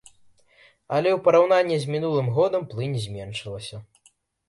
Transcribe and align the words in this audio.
Але 0.99 1.09
ў 1.13 1.19
параўнанні 1.27 1.77
з 1.85 1.95
мінулым 1.99 2.33
годам 2.41 2.69
плынь 2.75 2.99
зменшылася. 3.07 3.87